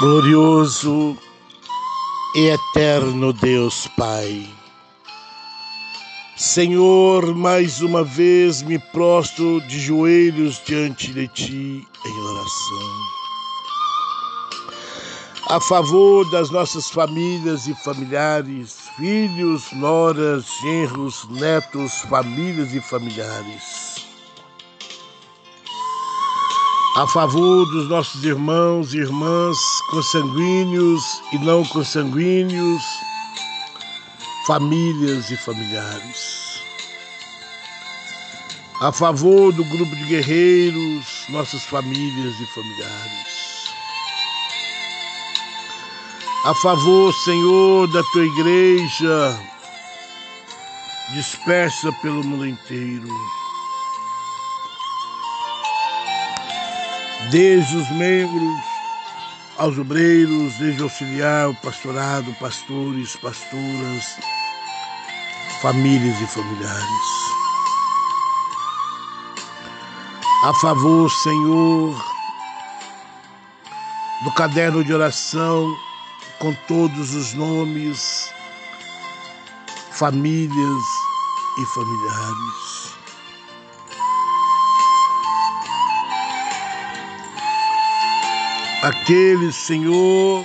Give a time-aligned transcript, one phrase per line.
[0.00, 1.18] Glorioso
[2.36, 4.48] e eterno Deus Pai.
[6.36, 12.92] Senhor, mais uma vez me prostro de joelhos diante de Ti em oração.
[15.48, 23.87] A favor das nossas famílias e familiares, filhos, noras, genros, netos, famílias e familiares
[26.98, 29.56] a favor dos nossos irmãos e irmãs
[29.88, 32.82] consanguíneos e não consanguíneos,
[34.48, 36.60] famílias e familiares.
[38.80, 43.72] A favor do grupo de guerreiros, nossas famílias e familiares.
[46.46, 49.40] A favor, Senhor, da tua igreja,
[51.14, 53.37] dispersa pelo mundo inteiro
[57.30, 58.60] desde os membros
[59.58, 64.18] aos obreiros, desde o auxiliar, o pastorado, pastores, pastoras,
[65.60, 67.28] famílias e familiares.
[70.44, 72.04] A favor, Senhor,
[74.22, 75.76] do caderno de oração
[76.38, 78.32] com todos os nomes,
[79.90, 80.84] famílias
[81.58, 82.67] e familiares.
[88.82, 90.44] Aqueles, Senhor,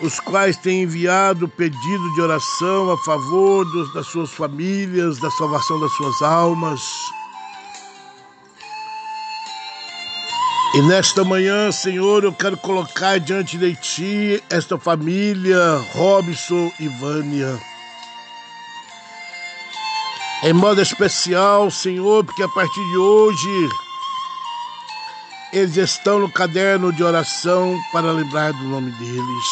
[0.00, 5.78] os quais têm enviado pedido de oração a favor dos, das suas famílias, da salvação
[5.80, 6.80] das suas almas.
[10.72, 15.58] E nesta manhã, Senhor, eu quero colocar diante de Ti esta família,
[15.92, 17.60] Robson e Vânia.
[20.44, 23.68] Em modo especial, Senhor, porque a partir de hoje
[25.52, 29.44] eles estão no caderno de oração para lembrar do nome deles.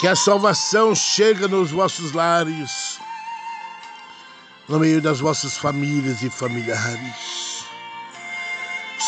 [0.00, 2.98] Que a salvação chegue nos vossos lares,
[4.68, 7.64] no meio das vossas famílias e familiares.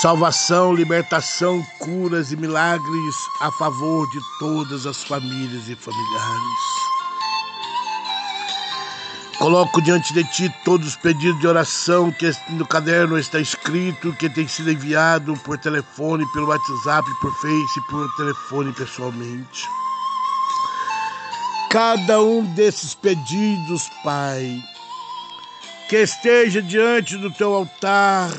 [0.00, 6.79] Salvação, libertação, curas e milagres a favor de todas as famílias e familiares.
[9.40, 14.28] Coloco diante de ti todos os pedidos de oração que no caderno está escrito, que
[14.28, 19.66] tem sido enviado por telefone, pelo WhatsApp, por Face, por telefone pessoalmente.
[21.70, 24.62] Cada um desses pedidos, Pai,
[25.88, 28.30] que esteja diante do teu altar,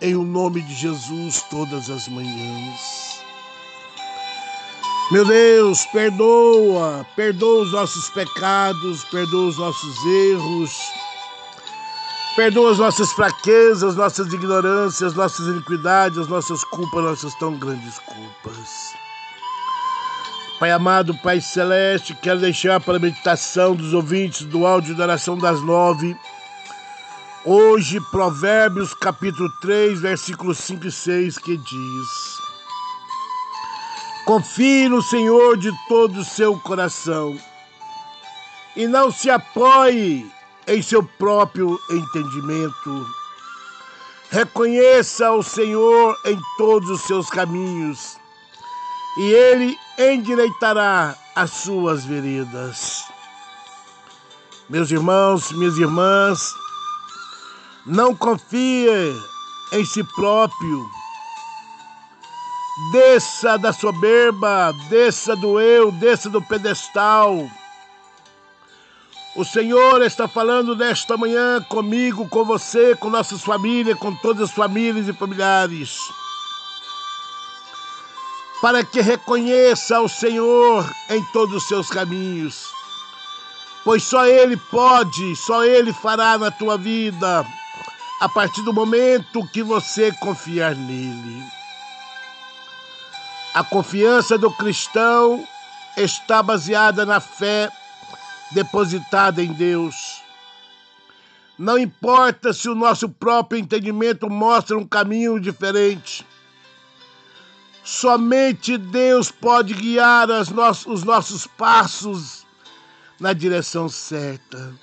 [0.00, 3.01] em o nome de Jesus, todas as manhãs.
[5.12, 10.70] Meu Deus, perdoa, perdoa os nossos pecados, perdoa os nossos erros,
[12.34, 18.94] perdoa as nossas fraquezas, nossas ignorâncias, nossas iniquidades, as nossas culpas, nossas tão grandes culpas.
[20.58, 25.36] Pai amado, Pai celeste, quero deixar para a meditação dos ouvintes do áudio da oração
[25.36, 26.16] das nove.
[27.44, 32.41] Hoje, Provérbios capítulo 3, versículos 5 e 6, que diz.
[34.24, 37.36] Confie no Senhor de todo o seu coração
[38.76, 40.30] e não se apoie
[40.66, 43.06] em seu próprio entendimento.
[44.30, 48.16] Reconheça o Senhor em todos os seus caminhos
[49.18, 53.04] e ele endireitará as suas veredas.
[54.70, 56.54] Meus irmãos, minhas irmãs,
[57.84, 58.88] não confie
[59.72, 61.01] em si próprio
[62.90, 67.46] Desça da soberba, desça do eu, desça do pedestal.
[69.36, 74.50] O Senhor está falando nesta manhã comigo, com você, com nossas famílias, com todas as
[74.50, 75.98] famílias e familiares.
[78.62, 82.70] Para que reconheça o Senhor em todos os seus caminhos.
[83.84, 87.44] Pois só Ele pode, só Ele fará na tua vida,
[88.18, 91.61] a partir do momento que você confiar nele.
[93.54, 95.46] A confiança do cristão
[95.96, 97.70] está baseada na fé
[98.50, 100.22] depositada em Deus.
[101.58, 106.26] Não importa se o nosso próprio entendimento mostra um caminho diferente.
[107.84, 112.46] Somente Deus pode guiar os nossos passos
[113.20, 114.74] na direção certa.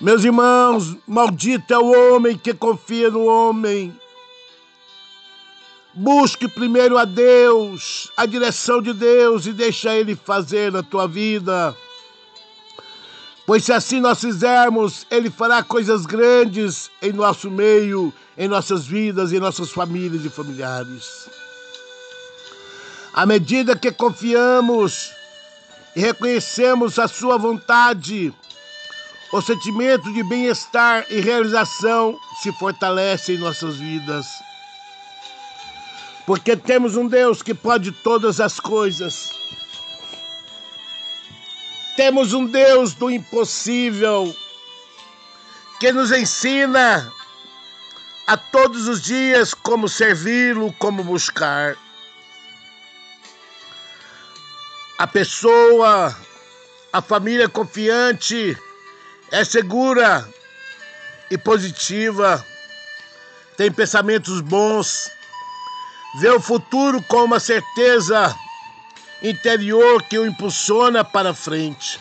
[0.00, 3.94] Meus irmãos, maldito é o homem que confia no homem
[6.00, 11.76] Busque primeiro a Deus, a direção de Deus e deixa Ele fazer na tua vida.
[13.44, 19.30] Pois se assim nós fizermos, Ele fará coisas grandes em nosso meio, em nossas vidas,
[19.30, 21.28] em nossas famílias e familiares.
[23.12, 25.10] À medida que confiamos
[25.94, 28.32] e reconhecemos a Sua vontade,
[29.34, 34.24] o sentimento de bem-estar e realização se fortalece em nossas vidas.
[36.30, 39.30] Porque temos um Deus que pode todas as coisas.
[41.96, 44.32] Temos um Deus do impossível
[45.80, 47.12] que nos ensina
[48.28, 51.76] a todos os dias como servi-lo, como buscar.
[54.98, 56.16] A pessoa,
[56.92, 58.56] a família confiante,
[59.32, 60.28] é segura
[61.28, 62.46] e positiva,
[63.56, 65.10] tem pensamentos bons,
[66.16, 68.36] vê o futuro com uma certeza
[69.22, 72.00] interior que o impulsiona para frente.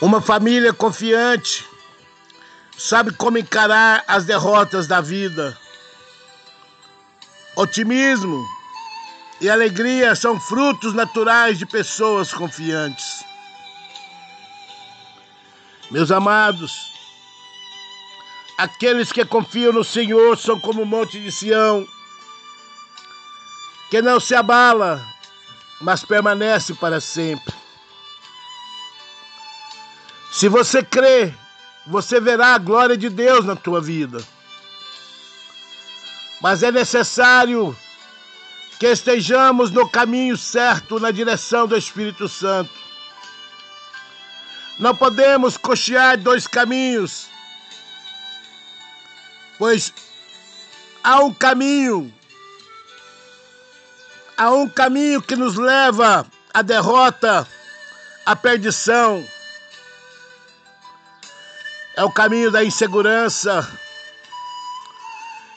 [0.00, 1.64] Uma família confiante
[2.76, 5.56] sabe como encarar as derrotas da vida.
[7.56, 8.44] Otimismo
[9.40, 13.24] e alegria são frutos naturais de pessoas confiantes.
[15.90, 16.93] Meus amados,
[18.56, 21.86] aqueles que confiam no Senhor são como o monte de Sião,
[23.90, 25.04] que não se abala,
[25.80, 27.54] mas permanece para sempre.
[30.32, 31.32] Se você crê,
[31.86, 34.18] você verá a glória de Deus na tua vida.
[36.40, 37.76] Mas é necessário
[38.78, 42.72] que estejamos no caminho certo, na direção do Espírito Santo.
[44.78, 47.28] Não podemos cochear dois caminhos,
[49.58, 49.92] pois
[51.02, 52.12] há um caminho,
[54.36, 57.46] há um caminho que nos leva à derrota,
[58.24, 59.24] à perdição.
[61.96, 63.70] É o caminho da insegurança,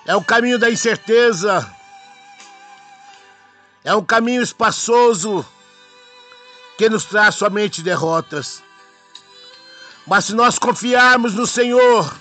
[0.05, 1.67] é o caminho da incerteza,
[3.83, 5.43] é um caminho espaçoso
[6.77, 8.61] que nos traz somente derrotas.
[10.05, 12.15] Mas se nós confiarmos no Senhor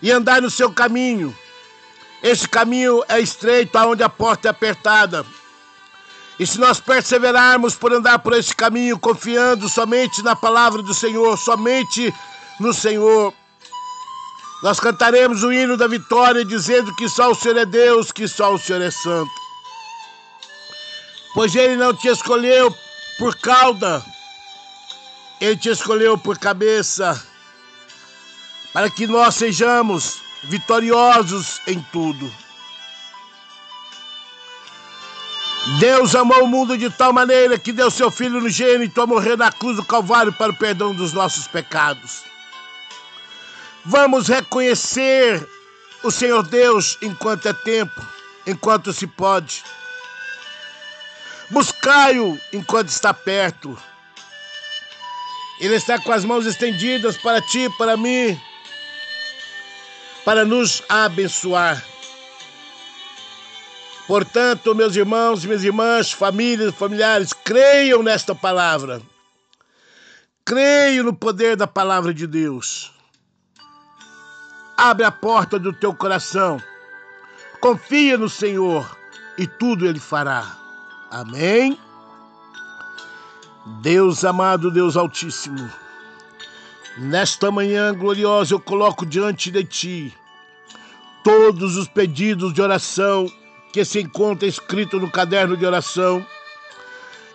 [0.00, 1.36] e andar no seu caminho,
[2.22, 5.24] esse caminho é estreito, aonde a porta é apertada.
[6.38, 11.36] E se nós perseverarmos por andar por esse caminho, confiando somente na palavra do Senhor,
[11.36, 12.12] somente
[12.60, 13.34] no Senhor,
[14.62, 18.54] nós cantaremos o hino da vitória, dizendo que só o Senhor é Deus, que só
[18.54, 19.30] o Senhor é santo.
[21.34, 22.74] Pois Ele não te escolheu
[23.18, 24.04] por cauda,
[25.40, 27.20] ele te escolheu por cabeça
[28.72, 32.32] para que nós sejamos vitoriosos em tudo.
[35.80, 39.36] Deus amou o mundo de tal maneira que deu seu Filho no gênito a morrer
[39.36, 42.22] na cruz do Calvário para o perdão dos nossos pecados.
[43.84, 45.46] Vamos reconhecer
[46.02, 48.00] o Senhor Deus enquanto é tempo,
[48.46, 49.62] enquanto se pode.
[51.50, 53.76] Buscai-o enquanto está perto.
[55.60, 58.40] Ele está com as mãos estendidas para ti, para mim,
[60.28, 61.82] para nos abençoar.
[64.06, 69.00] Portanto, meus irmãos, minhas irmãs, famílias, familiares, creiam nesta palavra.
[70.44, 72.92] Creio no poder da palavra de Deus.
[74.76, 76.62] Abre a porta do teu coração.
[77.58, 78.98] Confia no Senhor
[79.38, 80.58] e tudo ele fará.
[81.10, 81.80] Amém.
[83.80, 85.72] Deus amado, Deus Altíssimo,
[86.98, 90.17] nesta manhã gloriosa eu coloco diante de Ti
[91.22, 93.30] todos os pedidos de oração
[93.72, 96.24] que se encontram escritos no caderno de oração.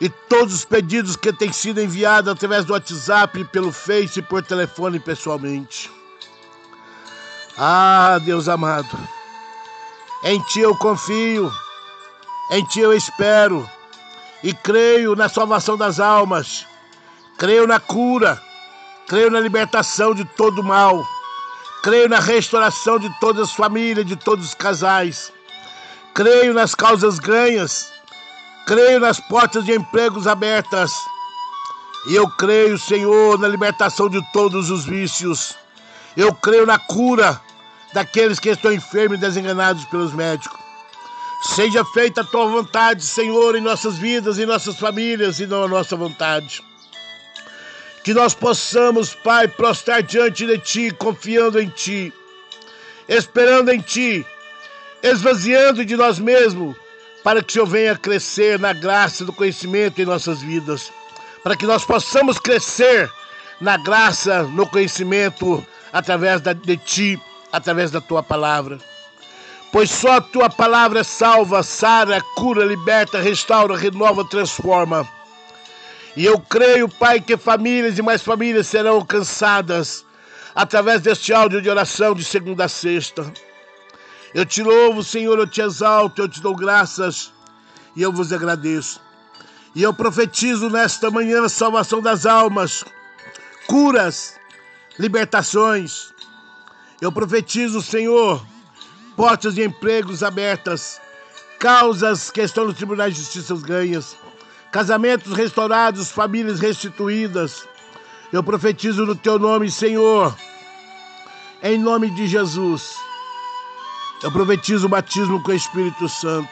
[0.01, 4.99] E todos os pedidos que têm sido enviados através do WhatsApp, pelo Face por telefone
[4.99, 5.89] pessoalmente.
[7.57, 8.97] Ah, Deus amado,
[10.23, 11.51] em Ti eu confio,
[12.51, 13.69] em Ti eu espero.
[14.43, 16.65] E creio na salvação das almas,
[17.37, 18.41] creio na cura,
[19.07, 21.07] creio na libertação de todo mal,
[21.83, 25.33] creio na restauração de todas as famílias, de todos os casais,
[26.13, 27.91] creio nas causas ganhas,
[28.65, 30.93] creio nas portas de empregos abertas.
[32.07, 35.55] E eu creio, Senhor, na libertação de todos os vícios.
[36.15, 37.39] Eu creio na cura
[37.93, 40.59] daqueles que estão enfermos e desenganados pelos médicos.
[41.55, 45.67] Seja feita a tua vontade, Senhor, em nossas vidas, em nossas famílias e não a
[45.67, 46.63] nossa vontade.
[48.03, 52.13] Que nós possamos, Pai, prostrar diante de Ti, confiando em Ti,
[53.07, 54.25] esperando em Ti,
[55.01, 56.75] esvaziando de nós mesmos,
[57.24, 60.91] para que o Senhor venha crescer na graça do conhecimento em nossas vidas.
[61.43, 63.12] para que nós possamos crescer
[63.60, 68.79] na graça, no conhecimento, através de Ti, através da Tua palavra.
[69.72, 75.07] Pois só a Tua palavra salva, sara, cura, liberta, restaura, renova, transforma.
[76.15, 80.05] E eu creio, Pai, que famílias e mais famílias serão alcançadas
[80.53, 83.32] através deste áudio de oração de segunda a sexta.
[84.34, 87.32] Eu te louvo, Senhor, eu te exalto, eu te dou graças
[87.96, 89.01] e eu vos agradeço.
[89.75, 92.84] E eu profetizo nesta manhã a salvação das almas,
[93.65, 94.39] curas,
[95.00, 96.13] libertações.
[97.01, 98.46] Eu profetizo, Senhor,
[99.15, 101.01] portas de empregos abertas,
[101.60, 104.15] causas que estão nos tribunais de justiça ganhas,
[104.73, 107.67] casamentos restaurados, famílias restituídas.
[108.31, 110.35] Eu profetizo no teu nome, Senhor,
[111.61, 112.95] em nome de Jesus.
[114.23, 116.49] Eu profetizo o batismo com o Espírito Santo.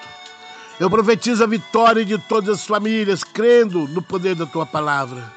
[0.79, 5.33] Eu profetizo a vitória de todas as famílias, crendo no poder da tua palavra.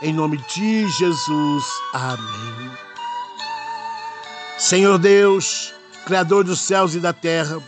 [0.00, 1.64] Em nome de Jesus.
[1.92, 2.70] Amém.
[4.56, 5.74] Senhor Deus,
[6.06, 7.60] Criador dos céus e da terra,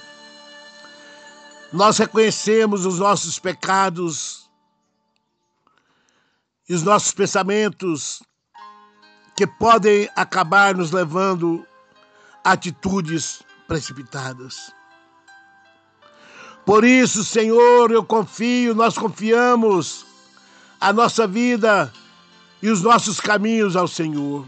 [1.71, 4.44] nós reconhecemos os nossos pecados
[6.68, 8.23] e os nossos pensamentos
[9.37, 11.66] que podem acabar nos levando
[12.42, 14.73] a atitudes precipitadas.
[16.64, 20.06] Por isso, Senhor, eu confio, nós confiamos
[20.80, 21.92] a nossa vida
[22.62, 24.47] e os nossos caminhos ao Senhor.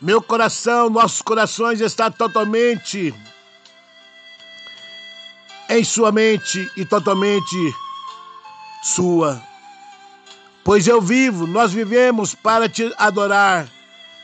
[0.00, 3.14] Meu coração, nossos corações está totalmente
[5.68, 7.74] em sua mente e totalmente
[8.82, 9.47] sua.
[10.68, 13.66] Pois eu vivo, nós vivemos para te adorar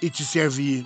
[0.02, 0.84] e te servir.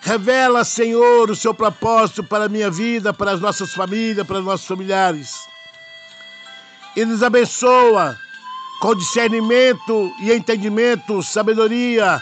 [0.00, 4.44] Revela, Senhor, o seu propósito para a minha vida, para as nossas famílias, para os
[4.46, 5.46] nossos familiares.
[6.96, 8.16] E nos abençoa
[8.80, 12.18] com discernimento e entendimento, sabedoria,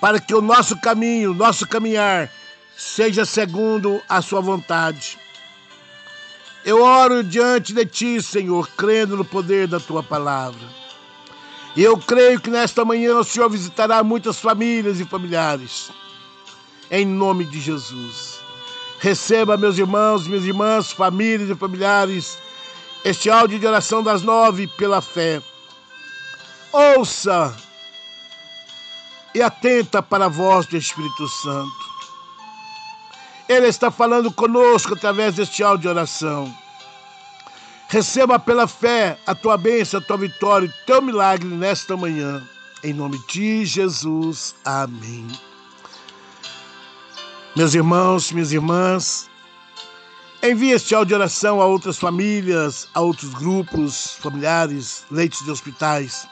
[0.00, 2.30] para que o nosso caminho, nosso caminhar,
[2.76, 5.18] seja segundo a sua vontade.
[6.64, 10.85] Eu oro diante de ti, Senhor, crendo no poder da tua palavra.
[11.76, 15.90] E eu creio que nesta manhã o Senhor visitará muitas famílias e familiares
[16.90, 18.40] em nome de Jesus.
[18.98, 22.38] Receba, meus irmãos, minhas irmãs, famílias e familiares,
[23.04, 25.42] este áudio de oração das nove pela fé.
[26.72, 27.54] Ouça
[29.34, 31.86] e atenta para a voz do Espírito Santo.
[33.48, 36.52] Ele está falando conosco através deste áudio de oração.
[37.88, 42.42] Receba pela fé a tua bênção, a tua vitória, o teu milagre nesta manhã.
[42.82, 44.56] Em nome de Jesus.
[44.64, 45.26] Amém.
[47.54, 49.30] Meus irmãos, minhas irmãs,
[50.42, 56.26] envie este áudio de oração a outras famílias, a outros grupos familiares, leitos de hospitais.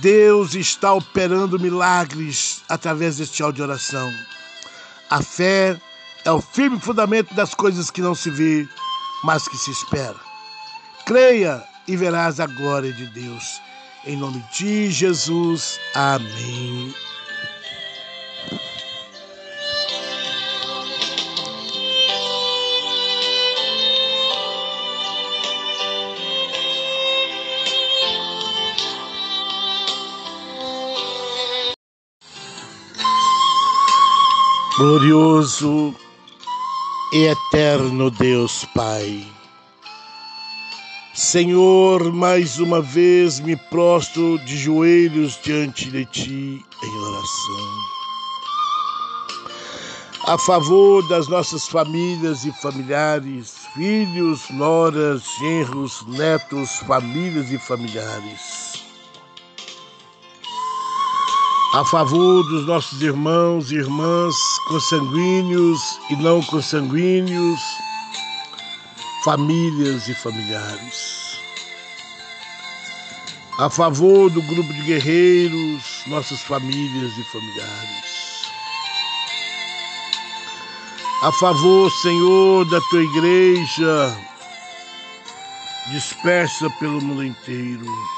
[0.00, 4.12] Deus está operando milagres através deste áudio de oração.
[5.08, 5.80] A fé
[6.24, 8.68] é o firme fundamento das coisas que não se vê,
[9.22, 10.16] mas que se espera.
[11.06, 13.60] Creia e verás a glória de Deus.
[14.04, 15.80] Em nome de Jesus.
[15.94, 16.94] Amém.
[34.76, 35.92] Glorioso
[37.12, 39.26] e eterno Deus Pai.
[41.14, 47.88] Senhor, mais uma vez me prostro de joelhos diante de Ti em oração.
[50.26, 58.67] A favor das nossas famílias e familiares, filhos, noras, genros, netos, famílias e familiares
[61.74, 64.34] a favor dos nossos irmãos e irmãs
[64.68, 67.60] consanguíneos e não consanguíneos,
[69.22, 71.38] famílias e familiares.
[73.58, 78.08] A favor do grupo de guerreiros, nossas famílias e familiares.
[81.22, 84.16] A favor, Senhor, da tua igreja
[85.90, 88.17] dispersa pelo mundo inteiro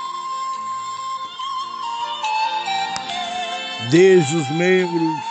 [3.88, 5.24] desde os membros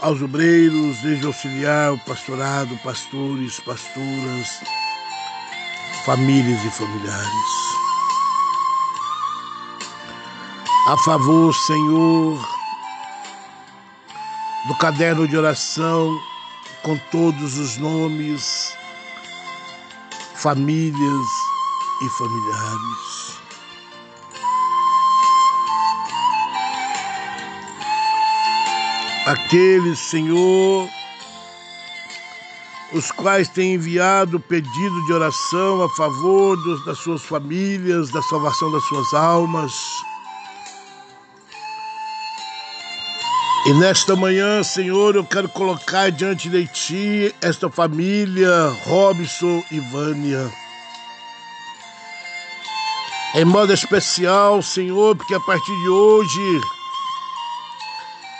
[0.00, 4.60] aos obreiros, desde auxiliar, o pastorado, pastores, pastoras,
[6.04, 7.74] famílias e familiares.
[10.88, 12.38] A favor, Senhor,
[14.68, 16.20] do caderno de oração
[16.82, 18.76] com todos os nomes,
[20.34, 21.26] famílias
[22.02, 23.13] e familiares.
[29.26, 30.88] Aqueles, Senhor,
[32.92, 38.70] os quais têm enviado pedido de oração a favor dos, das suas famílias, da salvação
[38.70, 39.72] das suas almas.
[43.66, 50.52] E nesta manhã, Senhor, eu quero colocar diante de Ti esta família, Robson e Vânia.
[53.34, 56.60] Em modo especial, Senhor, porque a partir de hoje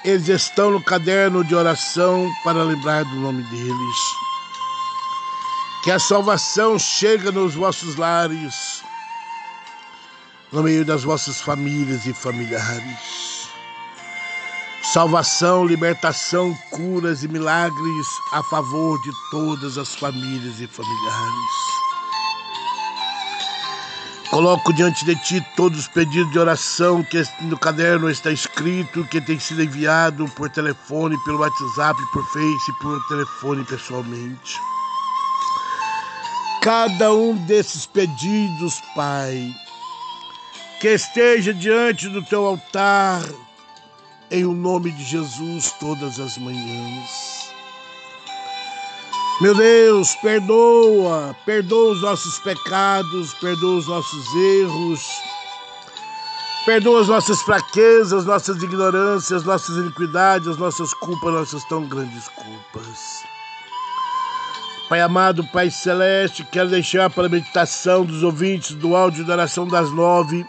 [0.04, 3.96] eles estão no caderno de oração para lembrar do nome deles.
[5.82, 8.82] Que a salvação chegue nos vossos lares,
[10.52, 13.48] no meio das vossas famílias e familiares.
[14.92, 21.63] Salvação, libertação, curas e milagres a favor de todas as famílias e familiares.
[24.30, 29.20] Coloco diante de ti todos os pedidos de oração que no caderno está escrito, que
[29.20, 34.58] tem sido enviado por telefone, pelo WhatsApp, por Face, por telefone pessoalmente.
[36.60, 39.54] Cada um desses pedidos, Pai,
[40.80, 43.22] que esteja diante do teu altar,
[44.30, 47.33] em o nome de Jesus, todas as manhãs.
[49.40, 55.00] Meu Deus, perdoa, perdoa os nossos pecados, perdoa os nossos erros,
[56.64, 63.24] perdoa as nossas fraquezas, nossas ignorâncias, nossas iniquidades, nossas culpas, nossas tão grandes culpas.
[64.88, 69.66] Pai amado, Pai celeste, quero deixar para a meditação dos ouvintes do áudio da oração
[69.66, 70.46] das nove.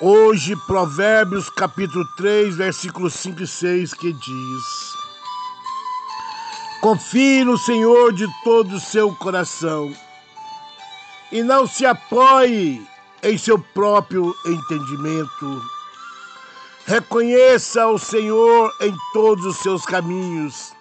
[0.00, 4.99] Hoje, Provérbios capítulo 3, versículos 5 e 6, que diz.
[6.80, 9.94] Confie no Senhor de todo o seu coração
[11.30, 12.80] e não se apoie
[13.22, 15.62] em seu próprio entendimento.
[16.86, 20.72] Reconheça o Senhor em todos os seus caminhos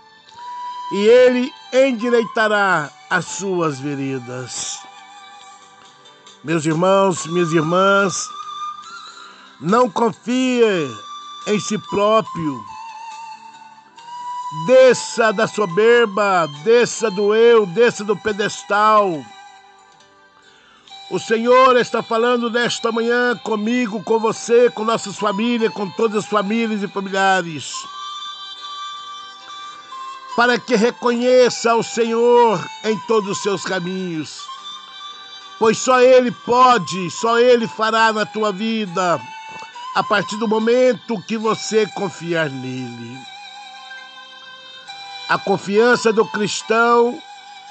[0.93, 4.79] e ele endireitará as suas veredas.
[6.45, 8.29] Meus irmãos, minhas irmãs,
[9.59, 10.63] não confie
[11.45, 12.78] em si próprio
[14.51, 19.23] Desça da soberba, desça do eu, desça do pedestal.
[21.11, 26.25] O Senhor está falando nesta manhã comigo, com você, com nossas famílias, com todas as
[26.25, 27.73] famílias e familiares.
[30.35, 34.41] Para que reconheça o Senhor em todos os seus caminhos.
[35.59, 39.21] Pois só Ele pode, só Ele fará na tua vida,
[39.95, 43.38] a partir do momento que você confiar nele.
[45.29, 47.21] A confiança do cristão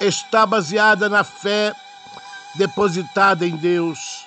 [0.00, 1.74] está baseada na fé
[2.54, 4.24] depositada em Deus.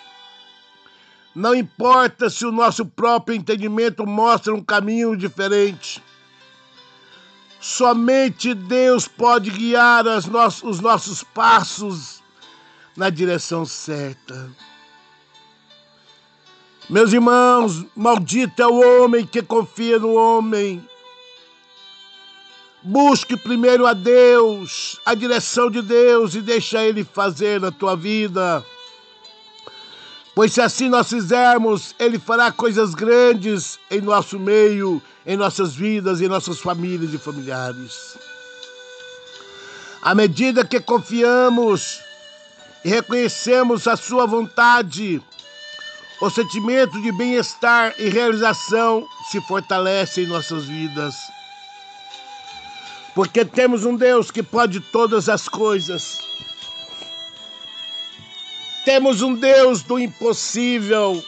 [1.33, 6.03] Não importa se o nosso próprio entendimento mostra um caminho diferente.
[7.61, 10.25] Somente Deus pode guiar no
[10.61, 12.21] os nossos passos
[12.97, 14.51] na direção certa.
[16.89, 20.85] Meus irmãos, maldito é o homem que confia no homem
[22.83, 28.65] Busque primeiro a Deus, a direção de Deus e deixa Ele fazer na tua vida.
[30.33, 36.21] Pois se assim nós fizermos, Ele fará coisas grandes em nosso meio, em nossas vidas,
[36.21, 38.17] em nossas famílias e familiares.
[40.01, 41.99] À medida que confiamos
[42.83, 45.21] e reconhecemos a Sua vontade,
[46.19, 51.13] o sentimento de bem-estar e realização se fortalece em nossas vidas
[53.13, 56.19] porque temos um Deus que pode todas as coisas.
[58.85, 61.23] Temos um Deus do impossível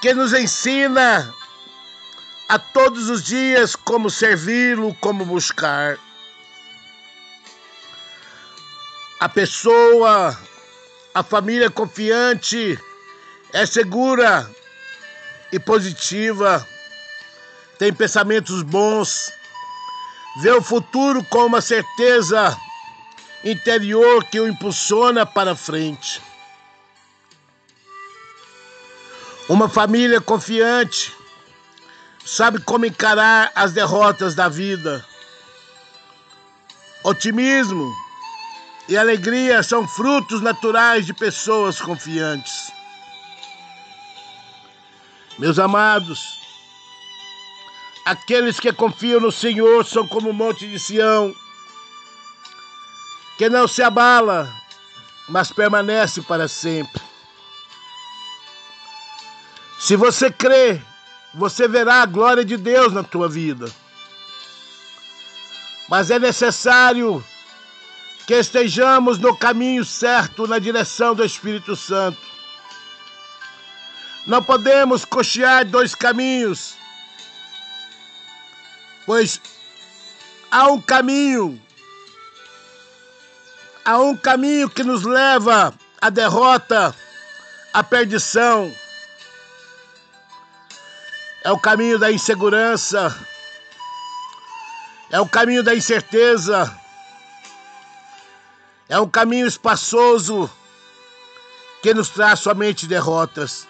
[0.00, 1.34] que nos ensina
[2.48, 5.98] a todos os dias como servi-lo, como buscar.
[9.18, 10.38] A pessoa,
[11.14, 12.78] a família confiante
[13.52, 14.48] é segura
[15.50, 16.66] e positiva,
[17.78, 19.32] tem pensamentos bons
[20.36, 22.56] vê o futuro com uma certeza
[23.44, 26.20] interior que o impulsiona para frente.
[29.48, 31.12] Uma família confiante
[32.24, 35.04] sabe como encarar as derrotas da vida.
[37.02, 37.94] Otimismo
[38.88, 42.72] e alegria são frutos naturais de pessoas confiantes.
[45.38, 46.43] Meus amados,
[48.04, 51.34] Aqueles que confiam no Senhor são como o monte de Sião,
[53.38, 54.52] que não se abala,
[55.28, 57.02] mas permanece para sempre.
[59.78, 60.80] Se você crê
[61.34, 63.70] você verá a glória de Deus na tua vida.
[65.88, 67.22] Mas é necessário
[68.26, 72.18] que estejamos no caminho certo, na direção do Espírito Santo.
[74.26, 76.76] Não podemos cochear dois caminhos,
[79.06, 79.40] pois
[80.50, 81.60] há um caminho,
[83.84, 86.94] há um caminho que nos leva à derrota,
[87.72, 88.72] à perdição.
[91.42, 93.14] É o caminho da insegurança,
[95.10, 96.74] é o caminho da incerteza,
[98.88, 100.50] é um caminho espaçoso
[101.82, 103.66] que nos traz somente derrotas.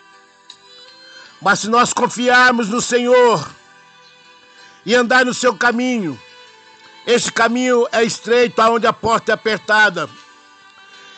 [1.43, 3.45] Mas se nós confiarmos no Senhor
[4.85, 6.21] e andar no seu caminho,
[7.07, 10.09] esse caminho é estreito, aonde a porta é apertada.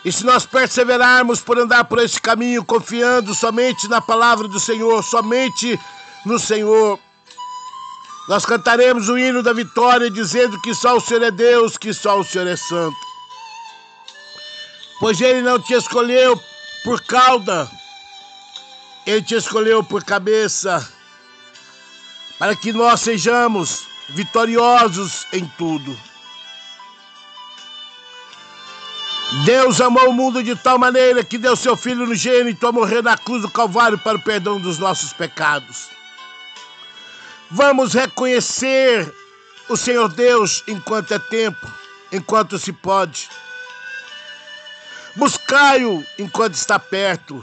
[0.05, 5.02] E se nós perseverarmos por andar por esse caminho, confiando somente na palavra do Senhor,
[5.02, 5.79] somente
[6.24, 6.98] no Senhor,
[8.29, 12.18] nós cantaremos o hino da vitória, dizendo que só o Senhor é Deus, que só
[12.18, 12.96] o Senhor é santo.
[14.98, 16.40] Pois Ele não te escolheu
[16.85, 17.70] por cauda,
[19.07, 20.88] Ele te escolheu por cabeça,
[22.38, 25.99] para que nós sejamos vitoriosos em tudo.
[29.44, 33.18] Deus amou o mundo de tal maneira que deu seu Filho unigênito a morrer na
[33.18, 35.88] cruz do Calvário para o perdão dos nossos pecados.
[37.51, 39.12] Vamos reconhecer
[39.68, 41.66] o Senhor Deus enquanto é tempo,
[42.12, 43.29] enquanto se pode.
[45.16, 47.42] Buscai-o enquanto está perto.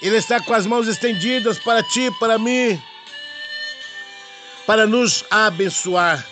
[0.00, 2.82] Ele está com as mãos estendidas para ti, para mim,
[4.66, 6.24] para nos abençoar.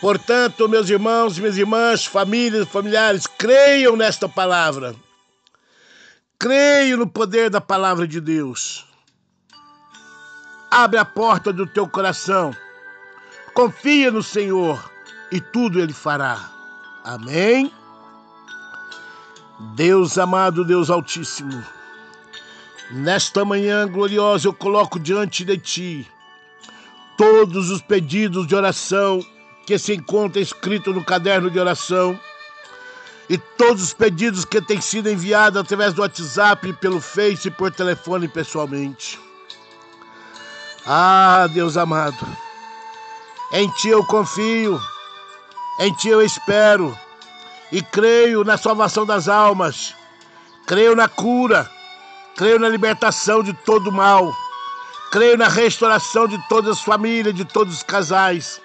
[0.00, 4.94] Portanto, meus irmãos, minhas irmãs, famílias, familiares, creiam nesta palavra.
[6.38, 8.86] Creio no poder da palavra de Deus.
[10.70, 12.54] Abre a porta do teu coração.
[13.54, 14.90] Confia no Senhor
[15.32, 16.50] e tudo ele fará.
[17.04, 17.72] Amém.
[19.74, 21.64] Deus amado, Deus Altíssimo,
[22.90, 26.10] nesta manhã gloriosa eu coloco diante de ti
[27.16, 29.24] todos os pedidos de oração
[29.66, 32.18] que se encontra escrito no caderno de oração
[33.28, 38.28] e todos os pedidos que têm sido enviados através do WhatsApp, pelo Face, por telefone
[38.28, 39.18] pessoalmente.
[40.86, 42.26] Ah, Deus amado,
[43.52, 44.78] em Ti eu confio,
[45.80, 46.96] em Ti eu espero
[47.72, 49.94] e creio na salvação das almas,
[50.66, 51.70] creio na cura,
[52.36, 54.32] creio na libertação de todo mal,
[55.10, 58.60] creio na restauração de todas as famílias, de todos os casais,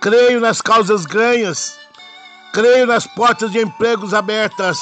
[0.00, 1.78] creio nas causas ganhas,
[2.52, 4.78] creio nas portas de empregos abertas.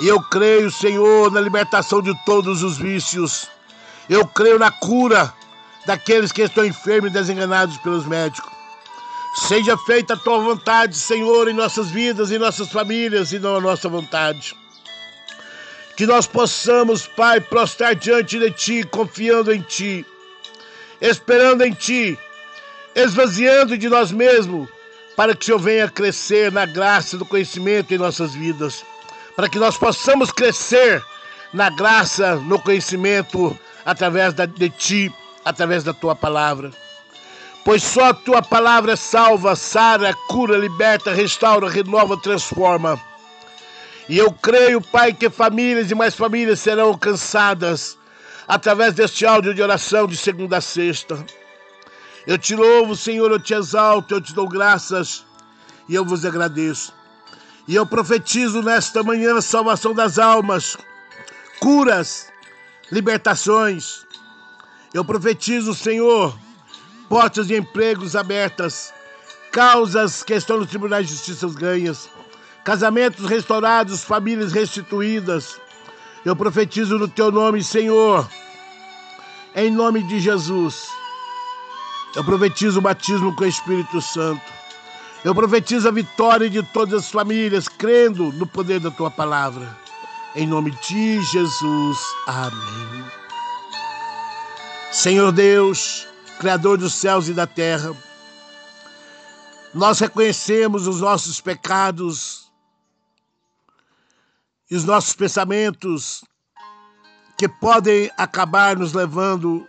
[0.00, 3.48] E eu creio, Senhor, na libertação de todos os vícios.
[4.08, 5.32] Eu creio na cura
[5.86, 8.50] daqueles que estão enfermos e desenganados pelos médicos.
[9.46, 13.60] Seja feita a tua vontade, Senhor, em nossas vidas, em nossas famílias e não a
[13.60, 14.56] nossa vontade.
[15.98, 20.06] Que nós possamos, Pai, prostrar diante de Ti, confiando em Ti,
[21.00, 22.16] esperando em Ti,
[22.94, 24.68] esvaziando de nós mesmos,
[25.16, 28.84] para que o Senhor venha crescer na graça do conhecimento em nossas vidas,
[29.34, 31.02] para que nós possamos crescer
[31.52, 35.12] na graça, no conhecimento, através de Ti,
[35.44, 36.70] através da Tua palavra
[37.64, 42.98] pois só a tua palavra salva, sara, cura, liberta, restaura, renova, transforma.
[44.08, 47.98] E eu creio, Pai, que famílias e mais famílias serão alcançadas
[48.46, 51.22] através deste áudio de oração de segunda a sexta.
[52.26, 55.26] Eu te louvo, Senhor, eu te exalto, eu te dou graças
[55.88, 56.92] e eu vos agradeço.
[57.66, 60.76] E eu profetizo nesta manhã a salvação das almas,
[61.60, 62.32] curas,
[62.90, 64.06] libertações.
[64.94, 66.38] Eu profetizo, Senhor,
[67.10, 68.92] portas de empregos abertas,
[69.52, 72.08] causas que estão nos tribunais de justiça ganhas,
[72.68, 75.58] casamentos restaurados, famílias restituídas.
[76.22, 78.28] Eu profetizo no teu nome, Senhor,
[79.56, 80.86] em nome de Jesus.
[82.14, 84.42] Eu profetizo o batismo com o Espírito Santo.
[85.24, 89.74] Eu profetizo a vitória de todas as famílias, crendo no poder da tua palavra.
[90.36, 91.98] Em nome de Jesus.
[92.26, 93.04] Amém.
[94.92, 96.06] Senhor Deus,
[96.38, 97.96] Criador dos céus e da terra.
[99.72, 102.47] Nós reconhecemos os nossos pecados
[104.70, 106.24] e os nossos pensamentos
[107.36, 109.66] que podem acabar nos levando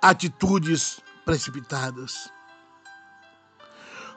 [0.00, 2.30] a atitudes precipitadas.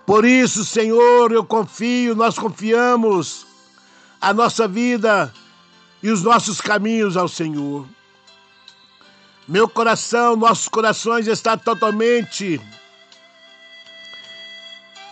[0.06, 3.46] Por isso, Senhor, eu confio, nós confiamos
[4.22, 5.34] a nossa vida
[6.02, 7.86] e os nossos caminhos ao Senhor.
[9.48, 12.62] Meu coração, nossos corações está totalmente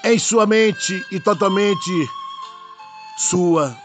[0.04, 2.10] em sua mente e totalmente
[3.18, 3.85] sua.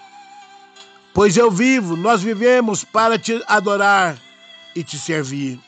[1.12, 4.16] Pois eu vivo, nós vivemos para te adorar
[4.74, 5.58] e te servir.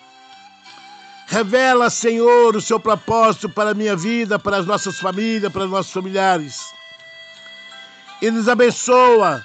[1.27, 5.71] Revela, Senhor, o seu propósito para a minha vida, para as nossas famílias, para os
[5.71, 6.61] nossos familiares.
[8.21, 9.43] E nos abençoa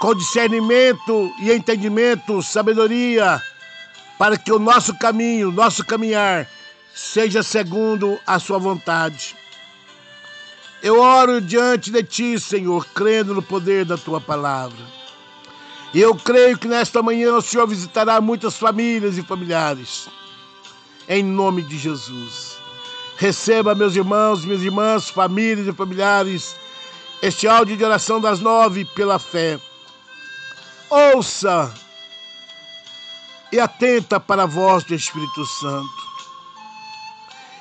[0.00, 3.42] com discernimento e entendimento, sabedoria,
[4.18, 6.48] para que o nosso caminho, nosso caminhar,
[6.94, 9.36] seja segundo a sua vontade.
[10.82, 14.95] Eu oro diante de ti, Senhor, crendo no poder da tua palavra.
[15.96, 20.10] E eu creio que nesta manhã o Senhor visitará muitas famílias e familiares.
[21.08, 22.58] Em nome de Jesus.
[23.16, 26.54] Receba, meus irmãos, minhas irmãs, famílias e familiares,
[27.22, 29.58] este áudio de oração das nove pela fé.
[30.90, 31.72] Ouça
[33.50, 36.06] e atenta para a voz do Espírito Santo.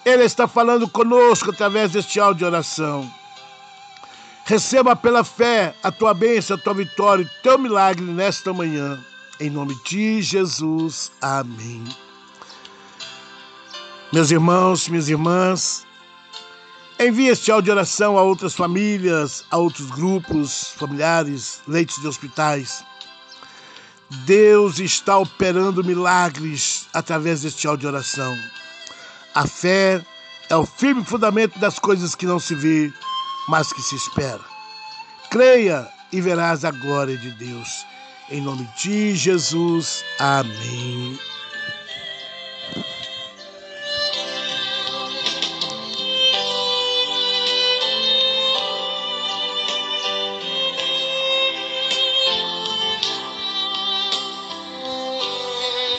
[0.03, 3.09] Ele está falando conosco através deste áudio de oração.
[4.47, 9.03] Receba pela fé a tua bênção, a tua vitória, o teu milagre nesta manhã.
[9.39, 11.11] Em nome de Jesus.
[11.19, 11.83] Amém.
[14.13, 15.83] Meus irmãos, minhas irmãs,
[16.99, 22.85] envie este áudio de oração a outras famílias, a outros grupos familiares, leitos de hospitais.
[24.27, 28.37] Deus está operando milagres através deste áudio de oração.
[29.33, 30.05] A fé
[30.51, 32.93] é o firme fundamento das coisas que não se vê,
[33.47, 34.41] mas que se espera.
[35.29, 37.85] Creia e verás a glória de Deus.
[38.29, 40.03] Em nome de Jesus.
[40.19, 41.19] Amém.